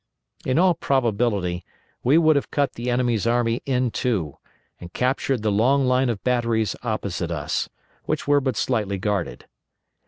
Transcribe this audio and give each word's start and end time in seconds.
In 0.47 0.57
all 0.57 0.73
probability 0.73 1.63
we 2.03 2.17
would 2.17 2.35
have 2.35 2.49
cut 2.49 2.73
the 2.73 2.89
enemy's 2.89 3.27
army 3.27 3.61
in 3.67 3.91
two, 3.91 4.37
and 4.79 4.91
captured 4.93 5.43
the 5.43 5.51
long 5.51 5.85
line 5.85 6.09
of 6.09 6.23
batteries 6.23 6.75
opposite 6.81 7.29
us, 7.29 7.69
which 8.05 8.27
were 8.27 8.41
but 8.41 8.57
slightly 8.57 8.97
guarded. 8.97 9.45